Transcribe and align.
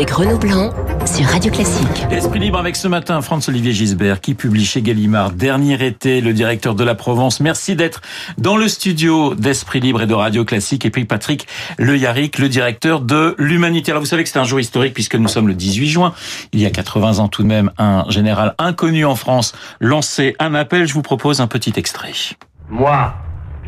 avec 0.00 0.12
Renaud 0.12 0.38
Blanc 0.38 0.70
sur 1.04 1.26
Radio 1.26 1.52
Classique. 1.52 2.06
Esprit 2.10 2.38
libre 2.38 2.58
avec 2.58 2.74
ce 2.74 2.88
matin 2.88 3.20
Franz-Olivier 3.20 3.72
Gisbert 3.72 4.22
qui 4.22 4.32
publie 4.32 4.64
chez 4.64 4.80
Gallimard 4.80 5.30
Dernier 5.30 5.84
été, 5.84 6.22
le 6.22 6.32
directeur 6.32 6.74
de 6.74 6.82
la 6.84 6.94
Provence. 6.94 7.38
Merci 7.40 7.76
d'être 7.76 8.00
dans 8.38 8.56
le 8.56 8.66
studio 8.66 9.34
d'Esprit 9.34 9.78
libre 9.78 10.00
et 10.00 10.06
de 10.06 10.14
Radio 10.14 10.46
Classique. 10.46 10.86
Et 10.86 10.90
puis 10.90 11.04
Patrick 11.04 11.46
Le 11.76 11.98
Yarrick, 11.98 12.38
le 12.38 12.48
directeur 12.48 13.02
de 13.02 13.34
l'Humanité. 13.36 13.90
Alors 13.90 14.00
vous 14.00 14.08
savez 14.08 14.22
que 14.22 14.30
c'est 14.30 14.38
un 14.38 14.44
jour 14.44 14.58
historique 14.58 14.94
puisque 14.94 15.16
nous 15.16 15.28
sommes 15.28 15.48
le 15.48 15.54
18 15.54 15.88
juin. 15.88 16.14
Il 16.54 16.60
y 16.60 16.64
a 16.64 16.70
80 16.70 17.18
ans 17.18 17.28
tout 17.28 17.42
de 17.42 17.48
même, 17.48 17.70
un 17.76 18.06
général 18.08 18.54
inconnu 18.56 19.04
en 19.04 19.16
France 19.16 19.54
lançait 19.80 20.34
un 20.38 20.54
appel. 20.54 20.86
Je 20.86 20.94
vous 20.94 21.02
propose 21.02 21.42
un 21.42 21.46
petit 21.46 21.74
extrait. 21.76 22.14
Moi, 22.70 23.12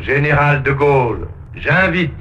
général 0.01 0.63
de 0.63 0.71
Gaulle, 0.71 1.27
j'invite 1.53 2.11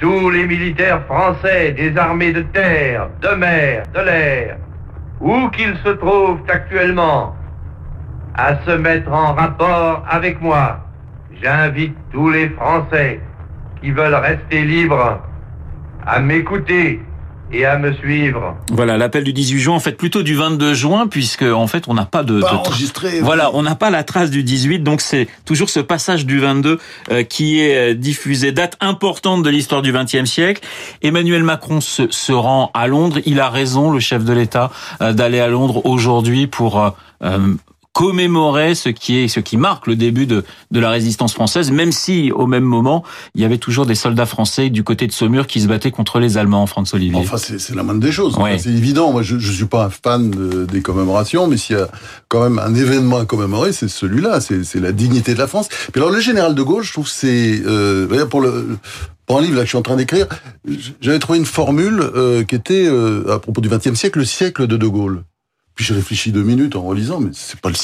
tous 0.00 0.30
les 0.30 0.46
militaires 0.46 1.04
français 1.04 1.72
des 1.72 1.96
armées 1.96 2.32
de 2.32 2.40
terre, 2.40 3.08
de 3.20 3.28
mer, 3.36 3.82
de 3.94 4.00
l'air, 4.00 4.56
où 5.20 5.48
qu'ils 5.50 5.76
se 5.84 5.90
trouvent 5.90 6.40
actuellement, 6.48 7.36
à 8.34 8.56
se 8.64 8.70
mettre 8.70 9.12
en 9.12 9.34
rapport 9.34 10.02
avec 10.08 10.40
moi. 10.40 10.80
J'invite 11.42 11.96
tous 12.12 12.30
les 12.30 12.48
Français 12.50 13.20
qui 13.80 13.90
veulent 13.90 14.14
rester 14.14 14.62
libres 14.62 15.20
à 16.06 16.20
m'écouter 16.20 17.02
et 17.52 17.64
à 17.64 17.78
me 17.78 17.92
suivre. 17.94 18.56
Voilà, 18.70 18.96
l'appel 18.96 19.24
du 19.24 19.32
18 19.32 19.58
juin, 19.60 19.74
en 19.74 19.80
fait 19.80 19.92
plutôt 19.92 20.22
du 20.22 20.34
22 20.34 20.74
juin, 20.74 21.06
puisque 21.08 21.42
en 21.42 21.66
fait 21.66 21.84
on 21.88 21.94
n'a 21.94 22.04
pas 22.04 22.22
de, 22.22 22.40
Pas 22.40 22.52
de- 22.52 22.56
enregistré, 22.56 23.20
Voilà, 23.20 23.50
on 23.54 23.62
n'a 23.62 23.74
pas 23.74 23.90
la 23.90 24.04
trace 24.04 24.30
du 24.30 24.42
18, 24.42 24.80
donc 24.80 25.00
c'est 25.00 25.26
toujours 25.44 25.68
ce 25.70 25.80
passage 25.80 26.26
du 26.26 26.38
22 26.38 26.78
euh, 27.10 27.22
qui 27.24 27.60
est 27.60 27.92
euh, 27.92 27.94
diffusé. 27.94 28.52
Date 28.52 28.76
importante 28.80 29.42
de 29.42 29.50
l'histoire 29.50 29.82
du 29.82 29.92
20e 29.92 30.26
siècle. 30.26 30.62
Emmanuel 31.02 31.42
Macron 31.42 31.80
se, 31.80 32.10
se 32.10 32.32
rend 32.32 32.70
à 32.74 32.86
Londres. 32.86 33.18
Il 33.26 33.40
a 33.40 33.48
raison, 33.50 33.90
le 33.90 34.00
chef 34.00 34.24
de 34.24 34.32
l'État, 34.32 34.70
euh, 35.02 35.12
d'aller 35.12 35.40
à 35.40 35.48
Londres 35.48 35.84
aujourd'hui 35.86 36.46
pour 36.46 36.94
euh, 37.22 37.38
commémorer 37.92 38.74
ce 38.74 38.88
qui 38.88 39.16
est 39.18 39.28
ce 39.28 39.40
qui 39.40 39.56
marque 39.56 39.86
le 39.86 39.96
début 39.96 40.26
de 40.26 40.44
de 40.70 40.80
la 40.80 40.90
résistance 40.90 41.34
française 41.34 41.70
même 41.70 41.92
si 41.92 42.30
au 42.32 42.46
même 42.46 42.62
moment 42.64 43.02
il 43.34 43.40
y 43.40 43.44
avait 43.44 43.58
toujours 43.58 43.84
des 43.84 43.94
soldats 43.94 44.26
français 44.26 44.70
du 44.70 44.84
côté 44.84 45.06
de 45.06 45.12
Saumur 45.12 45.46
qui 45.46 45.60
se 45.60 45.66
battaient 45.66 45.90
contre 45.90 46.18
les 46.20 46.38
Allemands 46.38 46.66
François 46.66 46.96
Olivier. 46.98 47.18
Enfin, 47.18 47.36
c'est 47.36 47.58
c'est 47.58 47.74
la 47.74 47.82
moindre 47.82 48.00
des 48.00 48.12
choses. 48.12 48.34
Enfin. 48.36 48.56
C'est 48.58 48.70
évident. 48.70 49.12
Moi, 49.12 49.22
je, 49.22 49.38
je 49.38 49.52
suis 49.52 49.64
pas 49.66 49.86
un 49.86 49.90
fan 49.90 50.30
de- 50.30 50.64
des 50.66 50.82
commémorations, 50.82 51.46
mais 51.48 51.56
s'il 51.56 51.76
y 51.76 51.80
a 51.80 51.88
quand 52.28 52.42
même 52.42 52.58
un 52.58 52.74
événement 52.74 53.18
à 53.18 53.24
commémorer, 53.24 53.72
c'est 53.72 53.88
celui-là. 53.88 54.40
C'est 54.40 54.64
c'est 54.64 54.80
la 54.80 54.92
dignité 54.92 55.34
de 55.34 55.38
la 55.38 55.46
France. 55.46 55.68
Puis 55.68 56.00
alors, 56.00 56.10
le 56.12 56.20
général 56.20 56.54
de 56.54 56.62
Gaulle, 56.62 56.82
je 56.84 56.92
trouve 56.92 57.06
que 57.06 57.10
c'est 57.14 57.60
euh, 57.66 58.26
pour 58.26 58.40
le 58.40 58.78
pour 59.26 59.38
un 59.38 59.42
livre 59.42 59.54
là 59.56 59.60
que 59.60 59.66
je 59.66 59.70
suis 59.70 59.78
en 59.78 59.82
train 59.82 59.96
d'écrire, 59.96 60.26
j'avais 61.00 61.18
trouvé 61.18 61.38
une 61.38 61.44
formule 61.46 62.00
euh, 62.00 62.42
qui 62.44 62.54
était 62.56 62.86
euh, 62.86 63.32
à 63.34 63.38
propos 63.38 63.60
du 63.60 63.68
XXe 63.68 63.94
siècle, 63.94 64.18
le 64.20 64.24
siècle 64.24 64.66
de 64.66 64.76
De 64.76 64.86
Gaulle. 64.86 65.22
Puis 65.80 65.86
j'ai 65.86 65.94
réfléchi 65.94 66.30
deux 66.30 66.42
minutes 66.42 66.76
en 66.76 66.82
relisant, 66.82 67.20
mais 67.20 67.30
c'est 67.32 67.58
pas 67.58 67.70
le 67.70 67.74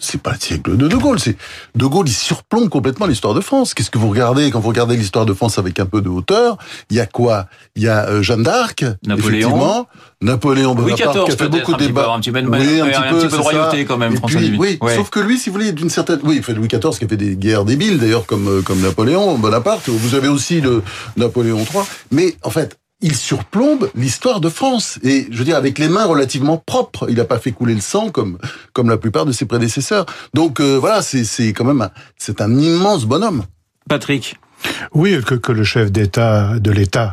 c'est 0.00 0.18
pas 0.22 0.32
le 0.32 0.38
siècle 0.40 0.74
de 0.78 0.88
De 0.88 0.96
Gaulle. 0.96 1.18
C'est 1.20 1.36
De 1.74 1.84
Gaulle, 1.84 2.08
il 2.08 2.12
surplombe 2.14 2.70
complètement 2.70 3.04
l'histoire 3.04 3.34
de 3.34 3.42
France. 3.42 3.74
Qu'est-ce 3.74 3.90
que 3.90 3.98
vous 3.98 4.08
regardez? 4.08 4.50
Quand 4.50 4.60
vous 4.60 4.68
regardez 4.70 4.96
l'histoire 4.96 5.26
de 5.26 5.34
France 5.34 5.58
avec 5.58 5.78
un 5.78 5.84
peu 5.84 6.00
de 6.00 6.08
hauteur 6.08 6.56
Il 6.88 6.96
y 6.96 7.00
a 7.00 7.04
quoi? 7.06 7.44
Il 7.76 7.82
y 7.82 7.88
a 7.88 8.06
euh, 8.08 8.22
Jeanne 8.22 8.44
d'Arc, 8.44 8.82
Napoléon. 9.06 9.84
Napoléon 10.22 10.74
Bonaparte 10.74 11.26
qui 11.26 11.32
a 11.32 11.36
fait 11.36 11.48
beaucoup 11.50 11.72
un 11.74 11.76
de 11.76 11.82
petit 11.82 11.92
peu, 11.92 12.00
débats. 12.00 12.12
un 12.14 12.20
petit 12.20 12.32
peu 12.32 12.40
de- 12.40 12.48
oui, 12.48 12.58
ouais, 12.58 12.80
un 12.80 12.84
un 12.86 12.88
petit 12.88 13.00
petit 13.02 13.12
peu, 13.24 13.28
peu 13.28 13.36
de 13.36 13.42
royauté 13.42 13.76
ça. 13.80 13.84
quand 13.84 13.98
même, 13.98 14.16
François 14.16 14.40
puis. 14.40 14.56
Oui, 14.58 14.78
Ouais. 14.80 14.96
sauf 14.96 15.10
que 15.10 15.20
lui, 15.20 15.38
si 15.38 15.50
vous 15.50 15.56
voulez, 15.56 15.72
d'une 15.72 15.90
certaine, 15.90 16.20
oui, 16.24 16.36
il 16.38 16.42
fait 16.42 16.54
Louis 16.54 16.68
XIV 16.68 16.96
qui 16.98 17.04
a 17.04 17.08
fait 17.08 17.18
des 17.18 17.36
guerres 17.36 17.66
débiles 17.66 17.98
d'ailleurs 17.98 18.24
comme 18.24 18.48
euh, 18.48 18.62
comme 18.62 18.80
Napoléon 18.80 19.36
Bonaparte. 19.36 19.86
Vous 19.90 20.14
avez 20.14 20.28
aussi 20.28 20.62
le 20.62 20.82
Napoléon 21.18 21.58
III, 21.58 21.82
mais 22.10 22.36
en 22.42 22.48
fait. 22.48 22.78
Il 23.00 23.14
surplombe 23.14 23.90
l'histoire 23.94 24.40
de 24.40 24.48
France 24.48 24.98
et 25.04 25.28
je 25.30 25.38
veux 25.38 25.44
dire 25.44 25.56
avec 25.56 25.78
les 25.78 25.88
mains 25.88 26.04
relativement 26.04 26.56
propres. 26.56 27.06
Il 27.08 27.16
n'a 27.16 27.24
pas 27.24 27.38
fait 27.38 27.52
couler 27.52 27.74
le 27.74 27.80
sang 27.80 28.10
comme 28.10 28.38
comme 28.72 28.90
la 28.90 28.96
plupart 28.96 29.24
de 29.24 29.30
ses 29.30 29.46
prédécesseurs. 29.46 30.04
Donc 30.34 30.58
euh, 30.60 30.76
voilà, 30.76 31.00
c'est 31.02 31.52
quand 31.52 31.64
même 31.64 31.88
c'est 32.16 32.40
un 32.40 32.58
immense 32.58 33.04
bonhomme. 33.04 33.44
Patrick. 33.88 34.36
Oui, 34.94 35.18
que, 35.24 35.34
que 35.34 35.52
le 35.52 35.64
chef 35.64 35.90
d'État 35.92 36.52
de 36.58 36.70
l'État 36.70 37.12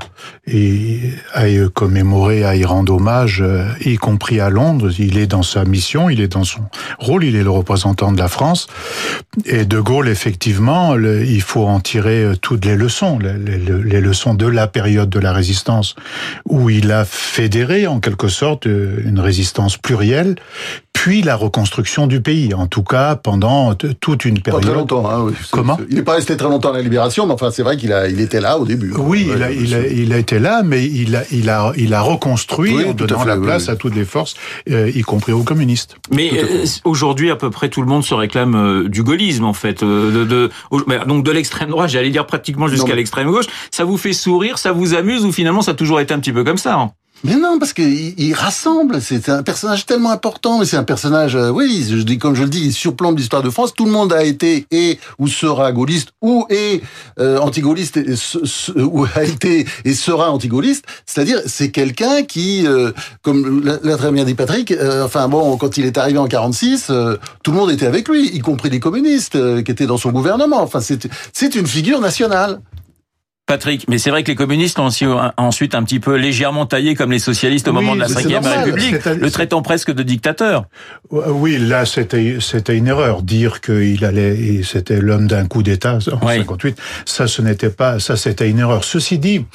aille 1.34 1.68
commémorer, 1.74 2.44
aille 2.44 2.66
rendre 2.66 2.94
hommage, 2.96 3.42
euh, 3.42 3.66
y 3.84 3.96
compris 3.98 4.40
à 4.40 4.50
Londres. 4.50 4.90
Il 5.00 5.18
est 5.18 5.28
dans 5.28 5.44
sa 5.44 5.66
mission, 5.66 6.10
il 6.10 6.22
est 6.22 6.28
dans 6.28 6.44
son 6.44 6.62
rôle, 7.00 7.24
il 7.24 7.36
est 7.36 7.44
le 7.44 7.50
représentant 7.50 8.12
de 8.12 8.18
la 8.18 8.28
France. 8.28 8.68
Et 9.46 9.66
De 9.66 9.80
Gaulle, 9.80 10.08
effectivement, 10.10 10.96
le- 10.96 11.26
il 11.26 11.42
faut 11.42 11.66
en 11.66 11.80
tirer 11.80 12.24
euh, 12.24 12.36
toutes 12.36 12.66
les 12.66 12.76
leçons, 12.76 13.20
les, 13.20 13.34
les- 13.38 13.84
les 13.84 14.02
leçons 14.02 14.34
de 14.34 14.48
la 14.48 14.68
période 14.68 15.10
de 15.10 15.20
la 15.20 15.34
résistance, 15.34 15.96
où 16.48 16.70
il 16.70 16.92
a 16.92 17.06
fédéré 17.06 17.88
en 17.88 18.00
quelque 18.00 18.28
sorte 18.28 18.68
euh, 18.68 18.98
une 19.06 19.20
résistance 19.20 19.78
plurielle, 19.78 20.36
puis 20.94 21.22
la 21.22 21.36
reconstruction 21.36 22.08
du 22.08 22.20
pays, 22.22 22.54
en 22.56 22.66
tout 22.66 22.82
cas 22.82 23.16
pendant 23.16 23.76
toute 23.76 24.26
une 24.26 24.36
Pas 24.40 24.52
période. 24.52 24.64
très 24.64 24.74
longtemps. 24.74 25.08
Hein, 25.10 25.20
oui. 25.26 25.34
Comment? 25.52 25.78
Il 25.90 25.96
n'est 25.98 26.02
pas 26.02 26.14
resté 26.16 26.36
très 26.36 26.48
longtemps 26.48 26.72
à 26.72 26.78
la 26.78 26.82
Libération, 26.82 27.28
mais 27.28 27.34
enfin 27.34 27.52
c'est 27.56 27.64
vrai 27.64 27.78
qu'il 27.78 27.94
a 27.94 28.08
il 28.10 28.20
était 28.20 28.42
là 28.42 28.58
au 28.60 28.66
début. 28.66 28.92
Oui, 28.98 29.30
il 29.34 29.42
a, 29.42 29.50
il, 29.52 29.74
a, 29.74 29.88
il 29.88 30.12
a 30.14 30.18
été 30.18 30.40
là, 30.40 30.62
mais 30.64 30.86
il 30.86 31.16
a, 31.16 31.24
il 31.32 31.50
a, 31.50 31.72
il 31.78 31.94
a 31.94 32.02
reconstruit 32.02 32.76
Oui, 32.76 32.86
en 32.86 32.94
donnant 32.94 33.20
fait, 33.20 33.28
la 33.30 33.38
oui, 33.38 33.46
place 33.46 33.66
oui. 33.68 33.72
à 33.72 33.76
toutes 33.78 33.96
les 33.96 34.04
forces, 34.06 34.36
euh, 34.70 34.92
y 34.94 35.02
compris 35.02 35.32
aux 35.32 35.44
communistes. 35.44 35.96
Mais 36.12 36.30
euh, 36.34 36.66
aujourd'hui, 36.84 37.32
à 37.32 37.36
peu 37.38 37.50
près 37.50 37.70
tout 37.70 37.82
le 37.82 37.88
monde 37.88 38.04
se 38.04 38.14
réclame 38.14 38.56
euh, 38.56 38.90
du 38.90 39.04
gaullisme, 39.04 39.46
en 39.46 39.54
fait, 39.54 39.84
euh, 39.84 40.12
de, 40.12 40.26
de- 40.26 40.50
donc 41.08 41.24
de 41.24 41.32
l'extrême 41.32 41.70
droite, 41.70 41.90
j'allais 41.90 42.10
dire 42.10 42.26
pratiquement 42.26 42.68
jusqu'à 42.68 42.96
l'extrême 42.96 43.32
gauche. 43.32 43.46
Ça 43.72 43.86
vous 43.86 43.98
fait 43.98 44.14
sourire, 44.14 44.58
ça 44.58 44.72
vous 44.74 44.94
amuse, 44.94 45.24
ou 45.26 45.32
finalement 45.32 45.62
ça 45.62 45.72
a 45.72 45.76
toujours 45.76 46.00
été 46.00 46.14
un 46.14 46.20
petit 46.20 46.34
peu 46.34 46.44
comme 46.44 46.58
ça 46.58 46.76
hein? 46.76 46.92
Mais 47.24 47.38
non, 47.38 47.58
parce 47.58 47.74
qu'il 47.74 48.14
il 48.20 48.34
rassemble. 48.34 49.02
C'est 49.02 49.30
un 49.30 49.42
personnage 49.42 49.86
tellement 49.88 50.12
important. 50.12 50.64
C'est 50.64 50.78
un 50.78 50.84
personnage, 50.84 51.36
euh, 51.36 51.50
oui, 51.50 51.88
je 51.90 51.98
dis 51.98 52.20
comme 52.20 52.36
je 52.36 52.44
le 52.44 52.50
dis, 52.50 52.66
il 52.66 52.74
surplombe 52.74 53.18
l'histoire 53.18 53.42
de 53.42 53.50
France. 53.50 53.74
Tout 53.74 53.86
le 53.86 53.92
monde 53.92 54.14
a 54.14 54.24
été 54.24 54.68
et 54.70 55.00
ou 55.18 55.28
sera 55.28 55.72
gaulliste 55.72 56.10
ou 56.22 56.46
est 56.50 56.82
euh, 57.20 57.40
anti-gaulliste 57.40 57.98
et 57.98 58.16
se- 58.16 58.80
ou 58.80 59.08
a 59.16 59.24
été 59.24 59.66
et 59.86 59.94
sera 59.96 60.30
anti-gaulliste. 60.32 60.86
C'est-à-dire, 61.08 61.40
c'est 61.48 61.72
quelqu'un 61.72 62.24
qui, 62.24 62.68
euh, 62.68 62.92
comme 63.24 63.64
l'a 63.64 63.98
très 63.98 64.12
bien 64.12 64.24
dit 64.26 64.36
Patrick, 64.36 64.72
euh, 64.72 65.04
enfin 65.06 65.28
bon, 65.28 65.58
quand 65.58 65.78
il 65.78 65.86
est 65.86 65.98
arrivé 65.98 66.20
en 66.20 66.28
46, 66.28 66.88
euh, 66.92 67.18
tout 67.44 67.52
le 67.52 67.58
monde 67.58 67.72
était 67.72 67.88
avec 67.88 68.08
lui, 68.08 68.28
y 68.36 68.40
compris 68.40 68.70
les 68.70 68.80
communistes 68.80 69.38
qui 69.64 69.72
étaient 69.72 69.88
dans 69.88 69.98
son 69.98 70.12
gouvernement. 70.12 70.62
Enfin, 70.62 70.80
c'est 70.82 71.56
une 71.56 71.66
figure 71.68 72.02
nationale. 72.02 72.60
Patrick, 73.48 73.86
mais 73.88 74.00
c'est 74.00 74.10
vrai 74.10 74.24
que 74.24 74.30
les 74.32 74.36
communistes 74.36 74.80
ont 74.80 74.88
aussi 74.88 75.06
ensuite 75.38 75.76
un 75.76 75.84
petit 75.84 76.00
peu 76.00 76.16
légèrement 76.16 76.66
taillé 76.66 76.96
comme 76.96 77.12
les 77.12 77.20
socialistes 77.20 77.68
au 77.68 77.72
Oui, 77.72 77.76
moment 77.76 77.96
de 77.96 78.02
la 78.02 78.08
normal. 78.08 78.64
République, 78.66 79.06
le 79.06 79.30
traitant 79.30 79.62
presque 79.62 79.92
de 79.92 80.02
dictateur. 80.02 80.66
Euh, 81.14 81.30
Oui, 81.30 81.60
là, 81.60 81.86
c'était, 81.86 82.38
c'était 82.40 82.76
une 82.76 82.88
erreur. 82.88 83.22
Dire 83.22 83.62
qu'il 83.62 84.04
allait, 84.04 84.62
c'était 84.64 85.00
l'homme 85.00 85.28
d'un 85.28 85.46
coup 85.46 85.62
d'État 85.62 86.00
en 86.12 86.26
Oui. 86.26 86.38
58, 86.38 86.76
ça, 87.06 87.28
ce 87.28 87.44
n'était 87.44 87.70
pas, 87.70 88.00
ça, 88.00 88.18
c'était 88.18 88.50
une 88.50 88.58
erreur. 88.58 88.84
Ceci 88.84 89.20
dit, 89.20 89.46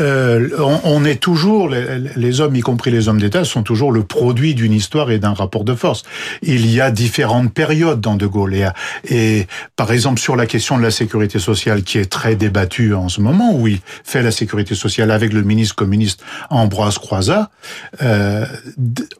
euh, 0.00 0.48
on, 0.58 0.80
on 0.84 1.04
est 1.04 1.20
toujours, 1.20 1.68
les, 1.68 1.84
les 2.16 2.40
hommes, 2.40 2.56
y 2.56 2.60
compris 2.60 2.90
les 2.90 3.08
hommes 3.08 3.20
d'État, 3.20 3.44
sont 3.44 3.62
toujours 3.62 3.92
le 3.92 4.02
produit 4.02 4.54
d'une 4.54 4.72
histoire 4.72 5.10
et 5.10 5.18
d'un 5.18 5.34
rapport 5.34 5.64
de 5.64 5.74
force. 5.74 6.04
Il 6.40 6.64
y 6.72 6.80
a 6.80 6.90
différentes 6.90 7.52
périodes 7.52 8.00
dans 8.00 8.16
De 8.16 8.26
Gaulle. 8.26 8.54
Et, 8.54 8.64
et, 9.10 9.46
par 9.76 9.92
exemple, 9.92 10.20
sur 10.20 10.36
la 10.36 10.46
question 10.46 10.78
de 10.78 10.82
la 10.82 10.90
sécurité 10.90 11.38
sociale, 11.38 11.82
qui 11.82 11.98
est 11.98 12.10
très 12.10 12.34
débattue 12.34 12.94
en 12.94 13.10
ce 13.10 13.20
moment, 13.20 13.25
où 13.32 13.68
il 13.68 13.80
fait 14.04 14.22
la 14.22 14.30
sécurité 14.30 14.74
sociale 14.74 15.10
avec 15.10 15.32
le 15.32 15.42
ministre 15.42 15.74
communiste 15.74 16.22
Ambroise 16.50 16.98
Croizat, 16.98 17.50
euh, 18.02 18.46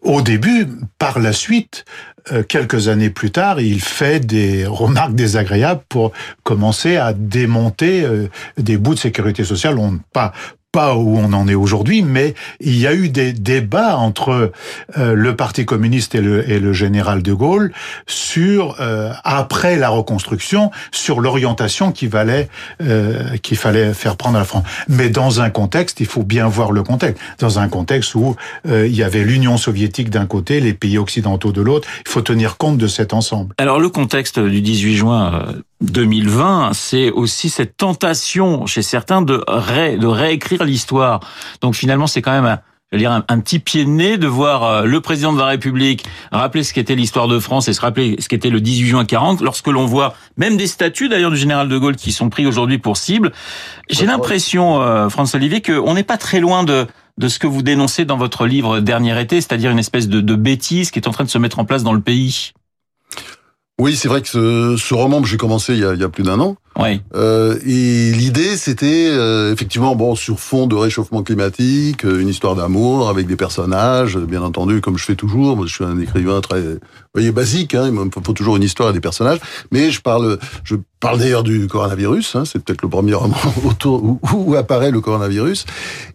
au 0.02 0.22
début, 0.22 0.66
par 0.98 1.18
la 1.18 1.32
suite, 1.32 1.84
euh, 2.32 2.42
quelques 2.42 2.88
années 2.88 3.10
plus 3.10 3.30
tard, 3.30 3.60
il 3.60 3.80
fait 3.80 4.18
des 4.18 4.66
remarques 4.66 5.14
désagréables 5.14 5.82
pour 5.88 6.12
commencer 6.42 6.96
à 6.96 7.12
démonter 7.12 8.02
euh, 8.04 8.28
des 8.58 8.78
bouts 8.78 8.94
de 8.94 8.98
sécurité 8.98 9.44
sociale. 9.44 9.78
On 9.78 10.00
pas 10.12 10.32
pas 10.76 10.94
où 10.94 11.16
on 11.16 11.32
en 11.32 11.48
est 11.48 11.54
aujourd'hui, 11.54 12.02
mais 12.02 12.34
il 12.60 12.76
y 12.76 12.86
a 12.86 12.92
eu 12.92 13.08
des 13.08 13.32
débats 13.32 13.96
entre 13.96 14.52
euh, 14.98 15.14
le 15.14 15.34
Parti 15.34 15.64
communiste 15.64 16.14
et 16.14 16.20
le, 16.20 16.46
et 16.50 16.60
le 16.60 16.74
général 16.74 17.22
de 17.22 17.32
Gaulle 17.32 17.72
sur 18.06 18.76
euh, 18.78 19.10
après 19.24 19.76
la 19.76 19.88
reconstruction, 19.88 20.70
sur 20.92 21.20
l'orientation 21.20 21.92
qu'il 21.92 22.10
fallait 22.10 22.50
euh, 22.82 23.38
qu'il 23.38 23.56
fallait 23.56 23.94
faire 23.94 24.18
prendre 24.18 24.36
à 24.36 24.40
la 24.40 24.44
France. 24.44 24.64
Mais 24.86 25.08
dans 25.08 25.40
un 25.40 25.48
contexte, 25.48 26.00
il 26.00 26.06
faut 26.06 26.24
bien 26.24 26.46
voir 26.46 26.72
le 26.72 26.82
contexte. 26.82 27.22
Dans 27.38 27.58
un 27.58 27.68
contexte 27.68 28.14
où 28.14 28.36
euh, 28.68 28.86
il 28.86 28.94
y 28.94 29.02
avait 29.02 29.24
l'Union 29.24 29.56
soviétique 29.56 30.10
d'un 30.10 30.26
côté, 30.26 30.60
les 30.60 30.74
pays 30.74 30.98
occidentaux 30.98 31.52
de 31.52 31.62
l'autre, 31.62 31.88
il 32.04 32.10
faut 32.10 32.20
tenir 32.20 32.58
compte 32.58 32.76
de 32.76 32.86
cet 32.86 33.14
ensemble. 33.14 33.54
Alors 33.56 33.80
le 33.80 33.88
contexte 33.88 34.38
du 34.38 34.60
18 34.60 34.96
juin 34.96 35.32
euh, 35.48 35.52
2020, 35.82 36.70
c'est 36.72 37.10
aussi 37.10 37.50
cette 37.50 37.76
tentation 37.76 38.66
chez 38.66 38.82
certains 38.82 39.22
de, 39.22 39.42
ré- 39.46 39.96
de 39.96 40.06
réécrire 40.06 40.64
l'histoire. 40.64 41.20
Donc 41.60 41.74
finalement, 41.74 42.06
c'est 42.06 42.22
quand 42.22 42.32
même 42.32 42.46
un, 42.46 42.60
je 42.92 42.96
veux 42.96 43.00
dire, 43.00 43.12
un, 43.12 43.24
un, 43.28 43.40
petit 43.40 43.58
pied 43.58 43.84
de 43.84 43.90
nez 43.90 44.16
de 44.16 44.26
voir 44.26 44.62
euh, 44.64 44.82
le 44.84 45.00
président 45.00 45.32
de 45.32 45.38
la 45.38 45.46
République 45.46 46.04
rappeler 46.32 46.62
ce 46.62 46.72
qu'était 46.72 46.94
l'histoire 46.94 47.28
de 47.28 47.38
France 47.38 47.68
et 47.68 47.72
se 47.72 47.80
rappeler 47.80 48.16
ce 48.20 48.28
qu'était 48.28 48.50
le 48.50 48.60
18 48.60 48.86
juin 48.86 49.04
40, 49.04 49.40
lorsque 49.42 49.66
l'on 49.66 49.86
voit 49.86 50.14
même 50.36 50.56
des 50.56 50.66
statues 50.66 51.08
d'ailleurs 51.08 51.30
du 51.32 51.36
général 51.36 51.68
de 51.68 51.76
Gaulle 51.78 51.96
qui 51.96 52.12
sont 52.12 52.30
pris 52.30 52.46
aujourd'hui 52.46 52.78
pour 52.78 52.96
cible. 52.96 53.32
J'ai 53.90 54.06
l'impression, 54.06 54.80
euh, 54.80 55.08
François 55.08 55.38
Olivier, 55.38 55.60
qu'on 55.62 55.94
n'est 55.94 56.04
pas 56.04 56.16
très 56.18 56.40
loin 56.40 56.64
de 56.64 56.86
de 57.18 57.28
ce 57.28 57.38
que 57.38 57.46
vous 57.46 57.62
dénoncez 57.62 58.04
dans 58.04 58.18
votre 58.18 58.44
livre 58.46 58.80
Dernier 58.80 59.18
été, 59.18 59.40
c'est-à-dire 59.40 59.70
une 59.70 59.78
espèce 59.78 60.06
de, 60.06 60.20
de 60.20 60.34
bêtise 60.34 60.90
qui 60.90 60.98
est 60.98 61.08
en 61.08 61.12
train 61.12 61.24
de 61.24 61.30
se 61.30 61.38
mettre 61.38 61.58
en 61.58 61.64
place 61.64 61.82
dans 61.82 61.94
le 61.94 62.02
pays. 62.02 62.52
Oui, 63.78 63.94
c'est 63.94 64.08
vrai 64.08 64.22
que 64.22 64.28
ce, 64.28 64.94
roman, 64.94 65.22
j'ai 65.22 65.36
commencé 65.36 65.74
il 65.74 65.80
y 65.80 66.04
a 66.04 66.08
plus 66.08 66.22
d'un 66.22 66.40
an. 66.40 66.56
Oui. 66.78 67.00
Euh, 67.14 67.58
et 67.64 68.12
l'idée, 68.12 68.56
c'était 68.56 69.08
euh, 69.08 69.52
effectivement, 69.52 69.96
bon, 69.96 70.14
sur 70.14 70.38
fond 70.38 70.66
de 70.66 70.74
réchauffement 70.74 71.22
climatique, 71.22 72.04
euh, 72.04 72.20
une 72.20 72.28
histoire 72.28 72.54
d'amour 72.54 73.08
avec 73.08 73.26
des 73.26 73.36
personnages, 73.36 74.18
bien 74.18 74.42
entendu, 74.42 74.80
comme 74.80 74.98
je 74.98 75.04
fais 75.04 75.14
toujours. 75.14 75.56
Moi, 75.56 75.66
je 75.66 75.74
suis 75.74 75.84
un 75.84 75.98
écrivain 75.98 76.40
très, 76.40 76.60
vous 76.60 76.78
voyez, 77.14 77.32
basique. 77.32 77.74
Hein, 77.74 77.84
il 77.86 77.92
me 77.92 78.10
faut 78.10 78.32
toujours 78.32 78.56
une 78.56 78.62
histoire 78.62 78.90
et 78.90 78.92
des 78.92 79.00
personnages. 79.00 79.38
Mais 79.72 79.90
je 79.90 80.02
parle, 80.02 80.38
je 80.64 80.76
parle 81.00 81.18
d'ailleurs 81.18 81.42
du 81.42 81.66
coronavirus. 81.66 82.36
Hein, 82.36 82.44
c'est 82.44 82.58
peut-être 82.58 82.82
le 82.82 82.88
premier 82.88 83.14
roman 83.14 83.36
autour 83.64 84.18
où, 84.34 84.54
apparaît 84.54 84.90
le 84.90 85.00
coronavirus. 85.00 85.64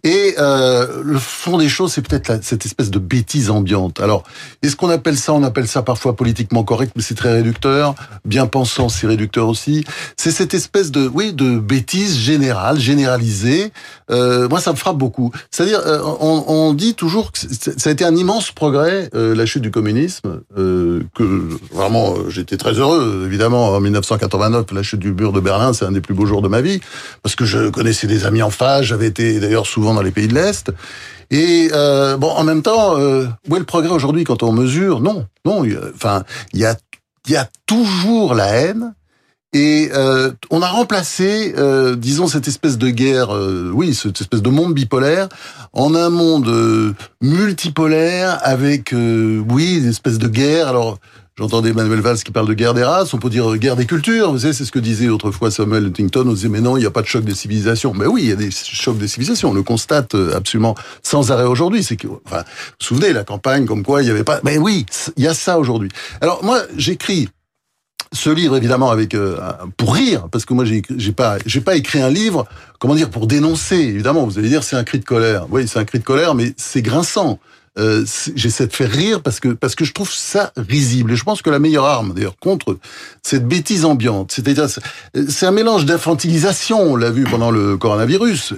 Et 0.04 0.34
euh, 0.38 1.02
le 1.02 1.18
fond 1.18 1.58
des 1.58 1.68
choses, 1.68 1.92
c'est 1.92 2.06
peut-être 2.06 2.44
cette 2.44 2.66
espèce 2.66 2.90
de 2.90 2.98
bêtise 2.98 3.50
ambiante. 3.50 4.00
Alors, 4.00 4.22
est-ce 4.62 4.76
qu'on 4.76 4.90
appelle 4.90 5.16
ça 5.16 5.32
On 5.32 5.42
appelle 5.42 5.66
ça 5.66 5.82
parfois 5.82 6.14
politiquement 6.14 6.64
correct, 6.64 6.92
mais 6.96 7.02
c'est 7.02 7.14
très 7.14 7.32
réducteur. 7.32 7.94
Bien 8.24 8.46
pensant, 8.46 8.88
c'est 8.88 9.06
réducteur 9.06 9.48
aussi. 9.48 9.84
C'est 10.16 10.30
cette 10.30 10.51
espèce 10.54 10.90
de, 10.90 11.08
oui, 11.12 11.32
de 11.32 11.58
bêtise 11.58 12.16
générale, 12.16 12.78
généralisée. 12.78 13.72
Euh, 14.10 14.48
moi, 14.48 14.60
ça 14.60 14.72
me 14.72 14.76
frappe 14.76 14.96
beaucoup. 14.96 15.30
C'est-à-dire, 15.50 15.80
euh, 15.86 16.00
on, 16.20 16.44
on, 16.48 16.74
dit 16.74 16.94
toujours 16.94 17.32
que 17.32 17.38
ça 17.38 17.90
a 17.90 17.92
été 17.92 18.04
un 18.04 18.16
immense 18.16 18.50
progrès, 18.50 19.10
euh, 19.14 19.34
la 19.34 19.46
chute 19.46 19.62
du 19.62 19.70
communisme, 19.70 20.40
euh, 20.58 21.02
que 21.14 21.48
vraiment, 21.72 22.14
j'étais 22.28 22.56
très 22.56 22.72
heureux, 22.72 23.24
évidemment, 23.26 23.68
en 23.68 23.80
1989, 23.80 24.66
la 24.72 24.82
chute 24.82 25.00
du 25.00 25.12
mur 25.12 25.32
de 25.32 25.40
Berlin, 25.40 25.72
c'est 25.72 25.84
un 25.84 25.92
des 25.92 26.00
plus 26.00 26.14
beaux 26.14 26.26
jours 26.26 26.42
de 26.42 26.48
ma 26.48 26.60
vie, 26.60 26.80
parce 27.22 27.36
que 27.36 27.44
je 27.44 27.68
connaissais 27.68 28.06
des 28.06 28.24
amis 28.24 28.42
en 28.42 28.50
face, 28.50 28.86
j'avais 28.86 29.06
été 29.06 29.40
d'ailleurs 29.40 29.66
souvent 29.66 29.94
dans 29.94 30.02
les 30.02 30.10
pays 30.10 30.28
de 30.28 30.34
l'Est. 30.34 30.72
Et 31.32 31.70
euh, 31.72 32.18
bon, 32.18 32.28
en 32.28 32.44
même 32.44 32.62
temps, 32.62 32.98
euh, 32.98 33.26
où 33.48 33.56
est 33.56 33.58
le 33.58 33.64
progrès 33.64 33.90
aujourd'hui 33.90 34.24
quand 34.24 34.42
on 34.42 34.52
mesure? 34.52 35.00
Non, 35.00 35.26
non. 35.46 35.64
Enfin, 35.94 36.24
il 36.52 36.60
y 36.60 36.66
a, 36.66 36.76
il 37.26 37.32
y 37.32 37.36
a 37.36 37.48
toujours 37.66 38.34
la 38.34 38.48
haine. 38.48 38.94
Et 39.52 39.90
euh, 39.94 40.30
on 40.50 40.62
a 40.62 40.68
remplacé, 40.68 41.54
euh, 41.58 41.94
disons, 41.94 42.26
cette 42.26 42.48
espèce 42.48 42.78
de 42.78 42.88
guerre, 42.88 43.36
euh, 43.36 43.70
oui, 43.72 43.94
cette 43.94 44.20
espèce 44.20 44.40
de 44.40 44.48
monde 44.48 44.72
bipolaire, 44.72 45.28
en 45.74 45.94
un 45.94 46.08
monde 46.08 46.48
euh, 46.48 46.94
multipolaire 47.20 48.38
avec, 48.42 48.94
euh, 48.94 49.42
oui, 49.50 49.78
une 49.78 49.88
espèce 49.88 50.18
de 50.18 50.28
guerre. 50.28 50.68
Alors, 50.68 50.98
J'entendais 51.38 51.72
Manuel 51.72 52.00
Valls 52.00 52.18
qui 52.18 52.30
parle 52.30 52.46
de 52.46 52.52
guerre 52.52 52.74
des 52.74 52.84
races, 52.84 53.14
on 53.14 53.18
peut 53.18 53.30
dire 53.30 53.56
guerre 53.56 53.74
des 53.74 53.86
cultures, 53.86 54.30
vous 54.32 54.40
savez, 54.40 54.52
c'est 54.52 54.66
ce 54.66 54.70
que 54.70 54.78
disait 54.78 55.08
autrefois 55.08 55.50
Samuel 55.50 55.86
Huntington, 55.86 56.26
on 56.26 56.34
disait 56.34 56.50
mais 56.50 56.60
non, 56.60 56.76
il 56.76 56.80
n'y 56.80 56.86
a 56.86 56.90
pas 56.90 57.00
de 57.00 57.06
choc 57.06 57.24
des 57.24 57.34
civilisations. 57.34 57.94
Mais 57.94 58.04
oui, 58.04 58.24
il 58.24 58.28
y 58.28 58.32
a 58.32 58.36
des 58.36 58.50
chocs 58.50 58.98
des 58.98 59.08
civilisations, 59.08 59.48
on 59.48 59.54
le 59.54 59.62
constate 59.62 60.14
absolument 60.14 60.74
sans 61.02 61.32
arrêt 61.32 61.46
aujourd'hui. 61.46 61.82
C'est 61.82 61.96
que, 61.96 62.06
enfin, 62.26 62.40
vous 62.40 62.42
vous 62.80 62.86
souvenez, 62.86 63.14
la 63.14 63.24
campagne, 63.24 63.64
comme 63.64 63.82
quoi 63.82 64.02
il 64.02 64.04
n'y 64.04 64.10
avait 64.10 64.24
pas... 64.24 64.40
Mais 64.44 64.58
oui, 64.58 64.84
il 65.16 65.24
y 65.24 65.26
a 65.26 65.32
ça 65.32 65.58
aujourd'hui. 65.58 65.88
Alors 66.20 66.44
moi, 66.44 66.60
j'écris 66.76 67.30
ce 68.12 68.30
livre 68.30 68.56
évidemment 68.56 68.90
avec 68.90 69.14
euh, 69.14 69.38
pour 69.76 69.94
rire 69.94 70.28
parce 70.30 70.44
que 70.44 70.54
moi 70.54 70.64
j'ai 70.64 71.12
pas 71.12 71.38
j'ai 71.46 71.60
pas 71.60 71.76
écrit 71.76 72.00
un 72.00 72.10
livre 72.10 72.46
comment 72.78 72.94
dire 72.94 73.10
pour 73.10 73.26
dénoncer 73.26 73.76
évidemment 73.76 74.24
vous 74.24 74.38
allez 74.38 74.48
dire 74.48 74.62
c'est 74.62 74.76
un 74.76 74.84
cri 74.84 74.98
de 74.98 75.04
colère. 75.04 75.46
Oui 75.50 75.66
c'est 75.66 75.78
un 75.78 75.84
cri 75.84 75.98
de 75.98 76.04
colère 76.04 76.34
mais 76.34 76.52
c'est 76.56 76.82
grinçant 76.82 77.38
euh, 77.78 78.04
j'essaie 78.34 78.66
de 78.66 78.72
faire 78.72 78.90
rire 78.90 79.22
parce 79.22 79.40
que 79.40 79.48
parce 79.48 79.74
que 79.74 79.84
je 79.84 79.92
trouve 79.92 80.12
ça 80.12 80.52
risible. 80.56 81.12
Et 81.12 81.16
je 81.16 81.24
pense 81.24 81.40
que 81.40 81.50
la 81.50 81.58
meilleure 81.58 81.86
arme 81.86 82.12
d'ailleurs 82.14 82.36
contre 82.38 82.78
cette 83.22 83.46
bêtise 83.46 83.84
ambiante 83.84 84.32
c'est-à-dire 84.32 84.66
c'est 85.28 85.46
un 85.46 85.52
mélange 85.52 85.86
d'infantilisation 85.86 86.80
on 86.80 86.96
l'a 86.96 87.10
vu 87.10 87.24
pendant 87.24 87.50
le 87.50 87.76
coronavirus 87.76 88.54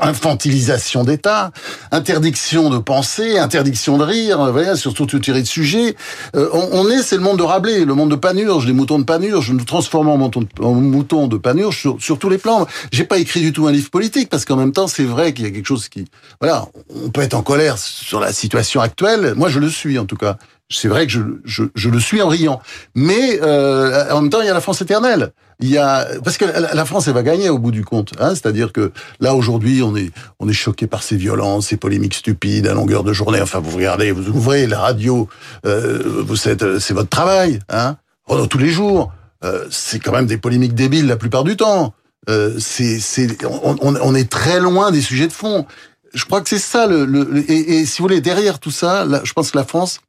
infantilisation 0.00 1.04
d'État 1.04 1.50
interdiction 1.92 2.68
de 2.68 2.78
penser 2.78 3.38
interdiction 3.38 3.96
de 3.96 4.04
rire 4.04 4.52
voilà 4.52 4.76
surtout 4.76 5.06
de 5.06 5.18
tirer 5.18 5.42
de 5.42 5.46
sujet 5.46 5.96
euh, 6.36 6.48
on, 6.52 6.90
est 6.90 7.02
c'est 7.02 7.16
le 7.16 7.22
monde 7.22 7.38
de 7.38 7.42
Rabelais 7.42 7.84
le 7.84 7.94
monde 7.94 8.10
de 8.10 8.16
Panurge 8.16 8.66
les 8.66 8.72
moutons 8.72 8.98
de 8.98 9.04
Panurge 9.04 9.50
nous 9.52 9.64
transformons 9.64 10.12
en 10.12 10.18
moutons 10.18 10.40
de, 10.40 10.48
en 10.62 10.74
moutons 10.74 11.26
de 11.26 11.36
Panurge 11.36 11.78
sur, 11.78 12.00
sur 12.00 12.18
tous 12.18 12.28
les 12.28 12.38
plans. 12.38 12.66
J'ai 12.90 13.04
pas 13.04 13.18
écrit 13.18 13.40
du 13.40 13.52
tout 13.52 13.66
un 13.66 13.72
livre 13.72 13.90
politique 13.90 14.28
parce 14.28 14.44
qu'en 14.44 14.56
même 14.56 14.72
temps 14.72 14.88
c'est 14.88 15.04
vrai 15.04 15.32
qu'il 15.32 15.44
y 15.44 15.48
a 15.48 15.50
quelque 15.50 15.66
chose 15.66 15.88
qui 15.88 16.04
voilà 16.40 16.66
on 17.04 17.10
peut 17.10 17.22
être 17.22 17.34
en 17.34 17.42
colère 17.42 17.78
sur 17.78 18.20
la 18.20 18.32
situation 18.42 18.80
actuelle, 18.80 19.34
moi 19.36 19.48
je 19.48 19.58
le 19.58 19.68
suis 19.68 19.98
en 19.98 20.06
tout 20.06 20.16
cas. 20.16 20.36
C'est 20.68 20.88
vrai 20.88 21.06
que 21.06 21.12
je, 21.12 21.20
je, 21.44 21.64
je, 21.74 21.90
le 21.90 22.00
suis 22.00 22.22
en 22.22 22.28
riant. 22.28 22.60
Mais 22.94 23.40
euh, 23.42 24.10
en 24.10 24.22
même 24.22 24.30
temps, 24.30 24.40
il 24.40 24.46
y 24.46 24.50
a 24.50 24.54
la 24.54 24.62
France 24.62 24.80
éternelle. 24.80 25.32
Il 25.60 25.68
y 25.68 25.78
a 25.78 26.06
parce 26.24 26.38
que 26.38 26.44
la 26.44 26.84
France 26.84 27.06
elle 27.06 27.14
va 27.14 27.22
gagner 27.22 27.50
au 27.50 27.58
bout 27.58 27.70
du 27.70 27.84
compte. 27.84 28.12
Hein 28.18 28.30
C'est-à-dire 28.30 28.72
que 28.72 28.90
là 29.20 29.34
aujourd'hui, 29.34 29.82
on 29.82 29.94
est 29.94 30.10
on 30.40 30.48
est 30.48 30.54
choqué 30.54 30.86
par 30.86 31.02
ces 31.02 31.16
violences, 31.16 31.68
ces 31.68 31.76
polémiques 31.76 32.14
stupides 32.14 32.66
à 32.66 32.74
longueur 32.74 33.04
de 33.04 33.12
journée. 33.12 33.40
Enfin, 33.40 33.60
vous 33.60 33.76
regardez, 33.76 34.10
vous 34.12 34.28
ouvrez 34.28 34.66
la 34.66 34.80
radio, 34.80 35.28
euh, 35.66 36.02
vous 36.26 36.48
êtes, 36.48 36.78
c'est 36.80 36.94
votre 36.94 37.10
travail, 37.10 37.60
hein 37.68 37.96
Pendant 38.26 38.46
tous 38.46 38.58
les 38.58 38.70
jours, 38.70 39.12
euh, 39.44 39.66
c'est 39.70 40.00
quand 40.00 40.12
même 40.12 40.26
des 40.26 40.38
polémiques 40.38 40.74
débiles 40.74 41.06
la 41.06 41.16
plupart 41.16 41.44
du 41.44 41.56
temps. 41.56 41.94
Euh, 42.28 42.54
c'est 42.58 42.98
on, 43.44 43.76
on 43.80 44.14
est 44.14 44.30
très 44.30 44.58
loin 44.58 44.90
des 44.90 45.00
sujets 45.00 45.28
de 45.28 45.32
fond 45.32 45.66
je 46.14 46.24
crois 46.24 46.40
que 46.40 46.48
c'est 46.48 46.58
ça 46.58 46.86
le, 46.86 47.04
le 47.04 47.50
et, 47.50 47.84
si 47.86 47.98
vous 47.98 48.04
voulez 48.04 48.20
derrière 48.20 48.58
tout 48.58 48.70
ça, 48.70 49.06
je 49.24 49.32
pense 49.32 49.50
que 49.50 49.58
la 49.58 49.64
France 49.64 50.00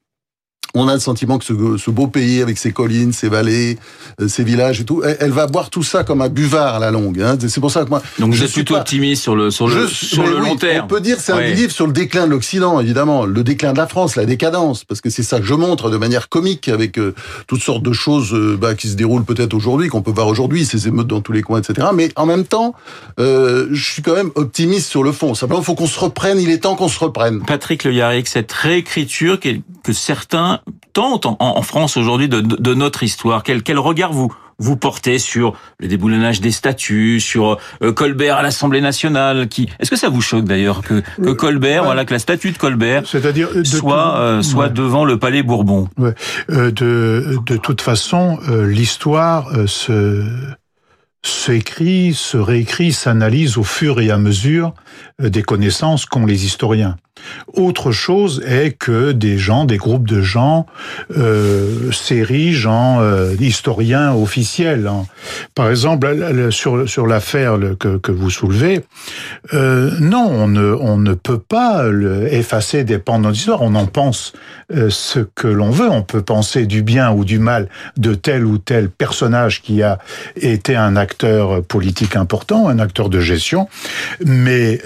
on 0.76 0.88
a 0.88 0.94
le 0.94 1.00
sentiment 1.00 1.38
que 1.38 1.46
ce, 1.46 1.54
ce, 1.78 1.92
beau 1.92 2.08
pays 2.08 2.42
avec 2.42 2.58
ses 2.58 2.72
collines, 2.72 3.14
ses 3.14 3.30
vallées, 3.30 3.78
euh, 4.20 4.28
ses 4.28 4.44
villages 4.44 4.82
et 4.82 4.86
tout, 4.86 5.04
elle, 5.04 5.18
elle, 5.20 5.32
va 5.32 5.46
boire 5.46 5.70
tout 5.70 5.84
ça 5.84 6.04
comme 6.04 6.22
un 6.22 6.30
buvard 6.30 6.76
à 6.76 6.80
la 6.80 6.90
longue. 6.90 7.22
Hein. 7.22 7.38
C'est 7.48 7.62
pour 7.62 7.70
ça 7.70 7.84
que 7.84 7.90
moi. 7.90 8.02
Donc 8.18 8.34
je 8.34 8.46
suis 8.46 8.62
plutôt 8.62 8.74
pas... 8.74 8.80
optimiste 8.80 9.22
sur 9.22 9.36
le 9.36 9.52
sur 9.52 9.68
le 9.68 9.88
je, 9.88 9.94
sur 9.94 10.26
le 10.26 10.40
oui, 10.40 10.50
long 10.50 10.56
terme. 10.56 10.86
On 10.86 10.88
peut 10.88 11.02
dire 11.02 11.18
c'est 11.20 11.32
un 11.32 11.42
livre 11.42 11.72
sur 11.72 11.86
le 11.86 11.94
déclin 11.94 12.26
de 12.26 12.32
l'Occident, 12.32 12.80
évidemment, 12.80 13.26
le 13.26 13.44
déclin 13.44 13.74
de 13.74 13.78
la 13.78 13.88
France, 13.88 14.16
la 14.16 14.26
décadence, 14.26 14.84
parce 14.84 15.00
que 15.00 15.12
c'est 15.12 15.24
ça 15.24 15.40
que 15.40 15.46
je 15.46 15.54
montre 15.54 15.92
de 15.92 15.98
manière 15.98 16.28
comique 16.28 16.68
avec 16.70 16.98
euh, 16.98 17.14
toutes 17.48 17.62
sortes 17.62 17.84
de 17.84 17.94
choses 17.94 18.34
euh, 18.34 18.58
bah, 18.60 18.74
qui 18.74 18.88
se 18.88 18.96
déroulent 18.96 19.26
peut-être 19.26 19.54
aujourd'hui, 19.54 19.90
qu'on 19.90 20.02
peut 20.02 20.12
voir 20.12 20.28
aujourd'hui, 20.28 20.66
ces 20.66 20.88
émeutes 20.88 21.08
dans 21.08 21.22
tous 21.22 21.34
les 21.34 21.44
coins, 21.44 21.60
etc. 21.60 21.90
Mais 21.94 22.10
en 22.16 22.26
même 22.26 22.46
temps, 22.46 22.74
euh, 23.20 23.68
je 23.72 23.84
suis 23.84 24.02
quand 24.02 24.16
même 24.16 24.32
optimiste 24.36 24.90
sur 24.90 25.04
le 25.04 25.12
fond. 25.12 25.36
Simplement, 25.36 25.62
il 25.62 25.66
faut 25.66 25.76
qu'on 25.76 25.88
se 25.88 26.00
reprenne. 26.00 26.40
Il 26.40 26.50
est 26.50 26.60
temps 26.60 26.76
qu'on 26.76 26.88
se 26.88 27.00
reprenne. 27.00 27.44
Patrick 27.46 27.84
Le 27.84 27.94
Yarrick, 27.94 28.28
cette 28.28 28.52
réécriture 28.52 29.40
que 29.40 29.94
certains 29.94 30.62
tentent 30.94 31.26
en 31.26 31.38
en 31.40 31.62
France 31.62 31.98
aujourd'hui 31.98 32.30
de, 32.30 32.42
de, 32.42 32.56
de, 32.56 32.74
notre 32.74 33.04
histoire 33.04 33.44
quel, 33.44 33.64
quel 33.64 33.80
regard 33.80 34.14
vous 34.14 34.34
vous 34.60 34.76
portez 34.78 35.18
sur 35.18 35.54
le 35.80 35.88
déboulonnage 35.88 36.40
des 36.40 36.52
statuts, 36.52 37.20
sur 37.20 37.58
euh, 37.82 37.92
Colbert 37.92 38.38
à 38.38 38.44
l'Assemblée 38.44 38.82
nationale 38.82 39.48
qui 39.48 39.70
est-ce 39.80 39.90
que 39.90 39.96
ça 39.96 40.10
vous 40.10 40.22
choque 40.22 40.46
d'ailleurs 40.46 40.82
que, 40.82 41.02
que 41.22 41.32
Colbert 41.32 41.82
ouais. 41.82 41.88
voilà 41.88 42.06
que 42.06 42.14
la 42.14 42.20
statue 42.20 42.52
de 42.52 42.58
Colbert 42.58 43.04
c'est-à-dire 43.06 43.50
soit 43.64 44.18
euh, 44.18 44.42
soit 44.42 44.68
ouais. 44.68 44.74
devant 44.74 45.06
le 45.06 45.18
palais 45.18 45.44
Bourbon? 45.44 45.90
Ouais. 45.98 46.14
euh, 46.50 46.72
de 46.72 47.38
de 47.46 47.58
toute 47.58 47.82
façon 47.82 48.40
euh, 48.48 48.68
l'histoire 48.68 49.50
euh, 49.58 49.68
se 49.68 50.24
s'écrit, 51.24 52.14
se 52.14 52.38
réécrit, 52.38 52.92
s'analyse 52.92 53.58
au 53.58 53.64
fur 53.64 54.00
et 54.02 54.12
à 54.12 54.18
mesure 54.18 54.74
euh, 55.22 55.30
des 55.30 55.42
connaissances 55.42 56.06
qu'ont 56.06 56.26
les 56.26 56.46
historiens. 56.46 56.98
Autre 57.54 57.92
chose 57.92 58.42
est 58.46 58.72
que 58.72 59.12
des 59.12 59.38
gens, 59.38 59.66
des 59.66 59.78
groupes 59.78 60.08
de 60.08 60.22
gens 60.22 60.66
euh, 61.16 61.92
s'érigent 61.92 62.72
en 62.72 63.02
euh, 63.02 63.36
historiens 63.40 64.14
officiels. 64.14 64.88
Hein. 64.88 65.06
Par 65.54 65.70
exemple, 65.70 66.08
sur, 66.52 66.90
sur 66.90 67.06
l'affaire 67.06 67.60
que, 67.80 67.98
que 67.98 68.12
vous 68.12 68.32
soulevez, 68.32 68.84
euh, 69.54 69.92
non, 70.00 70.28
on 70.28 70.48
ne, 70.48 70.74
on 70.74 70.98
ne 70.98 71.14
peut 71.14 71.38
pas 71.38 71.86
effacer 72.32 72.84
des 72.84 72.98
pans 72.98 73.20
de 73.20 73.26
notre 73.26 73.38
histoire. 73.38 73.62
On 73.62 73.76
en 73.76 73.86
pense 73.86 74.34
ce 74.90 75.20
que 75.20 75.48
l'on 75.48 75.70
veut. 75.70 75.90
On 75.90 76.02
peut 76.02 76.24
penser 76.24 76.66
du 76.66 76.82
bien 76.82 77.12
ou 77.12 77.26
du 77.26 77.38
mal 77.38 77.70
de 77.98 78.16
tel 78.16 78.46
ou 78.46 78.58
tel 78.58 78.90
personnage 78.90 79.62
qui 79.62 79.84
a 79.84 80.00
été 80.36 80.76
un 80.76 80.96
acteur 80.96 81.64
politique 81.64 82.16
important, 82.16 82.68
un 82.68 82.80
acteur 82.80 83.10
de 83.10 83.20
gestion, 83.20 83.68
mais 84.26 84.82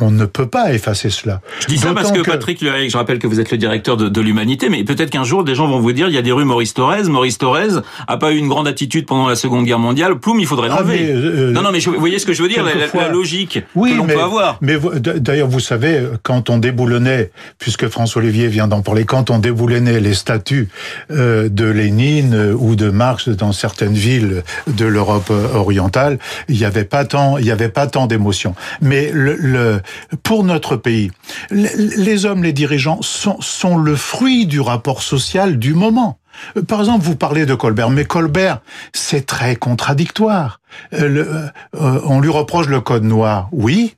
on 0.00 0.12
ne 0.12 0.26
peut 0.26 0.46
pas 0.46 0.72
effacer 0.72 1.10
cela. 1.10 1.40
Dis 1.72 1.78
ça 1.78 1.94
parce 1.94 2.12
que, 2.12 2.20
que, 2.20 2.30
Patrick 2.30 2.58
je 2.60 2.96
rappelle 2.96 3.18
que 3.18 3.26
vous 3.26 3.40
êtes 3.40 3.50
le 3.50 3.56
directeur 3.56 3.96
de, 3.96 4.08
de 4.08 4.20
l'Humanité, 4.20 4.68
mais 4.68 4.84
peut-être 4.84 5.08
qu'un 5.08 5.24
jour 5.24 5.42
des 5.42 5.54
gens 5.54 5.66
vont 5.66 5.80
vous 5.80 5.92
dire 5.92 6.08
il 6.08 6.14
y 6.14 6.18
a 6.18 6.22
des 6.22 6.32
rues 6.32 6.44
Maurice 6.44 6.74
Thorez. 6.74 7.04
Maurice 7.04 7.38
Thorez 7.38 7.80
a 8.06 8.16
pas 8.18 8.32
eu 8.32 8.36
une 8.36 8.48
grande 8.48 8.68
attitude 8.68 9.06
pendant 9.06 9.26
la 9.26 9.36
Seconde 9.36 9.64
Guerre 9.64 9.78
mondiale. 9.78 10.18
Ploum, 10.18 10.38
il 10.38 10.46
faudrait 10.46 10.68
l'enlever. 10.68 10.98
Ah, 11.00 11.16
euh, 11.16 11.50
non, 11.50 11.62
non, 11.62 11.72
mais 11.72 11.80
je, 11.80 11.88
vous 11.88 11.98
voyez 11.98 12.18
ce 12.18 12.26
que 12.26 12.34
je 12.34 12.42
veux 12.42 12.48
dire, 12.48 12.64
la, 12.64 13.08
logique 13.08 13.60
oui, 13.74 13.92
que 13.92 13.96
l'on 13.96 14.06
peut 14.06 14.20
avoir. 14.20 14.58
Mais 14.60 14.76
d'ailleurs, 15.16 15.48
vous 15.48 15.60
savez, 15.60 16.02
quand 16.22 16.50
on 16.50 16.58
déboulonnait, 16.58 17.30
puisque 17.58 17.88
François 17.88 18.20
Olivier 18.20 18.48
vient 18.48 18.68
d'en 18.68 18.82
parler, 18.82 19.04
quand 19.04 19.30
on 19.30 19.38
déboulonnait 19.38 20.00
les 20.00 20.14
statues 20.14 20.68
euh, 21.10 21.48
de 21.48 21.64
Lénine 21.64 22.34
euh, 22.34 22.54
ou 22.54 22.76
de 22.76 22.90
Marx 22.90 23.28
dans 23.28 23.52
certaines 23.52 23.94
villes 23.94 24.42
de 24.66 24.84
l'Europe 24.84 25.32
orientale, 25.54 26.18
il 26.48 26.56
n'y 26.56 26.64
avait 26.64 26.84
pas 26.84 27.04
tant, 27.04 27.38
il 27.38 27.46
y 27.46 27.50
avait 27.50 27.68
pas 27.68 27.86
tant 27.86 28.06
d'émotions. 28.06 28.54
Mais 28.80 29.10
le, 29.12 29.36
le, 29.36 29.80
pour 30.22 30.44
notre 30.44 30.76
pays, 30.76 31.10
les 31.96 32.24
hommes, 32.26 32.42
les 32.42 32.52
dirigeants 32.52 33.00
sont, 33.02 33.40
sont 33.40 33.76
le 33.76 33.96
fruit 33.96 34.46
du 34.46 34.60
rapport 34.60 35.02
social 35.02 35.58
du 35.58 35.74
moment. 35.74 36.18
Euh, 36.56 36.62
Par 36.62 36.80
exemple, 36.80 37.04
vous 37.04 37.16
parlez 37.16 37.46
de 37.46 37.54
Colbert, 37.54 37.90
mais 37.90 38.04
Colbert, 38.04 38.60
c'est 38.92 39.26
très 39.26 39.56
contradictoire. 39.56 40.60
Euh, 40.94 41.08
le- 41.08 41.28
euh, 41.80 42.00
on 42.04 42.20
lui 42.20 42.30
reproche 42.30 42.66
le 42.68 42.80
code 42.80 43.04
noir. 43.04 43.48
Oui, 43.52 43.94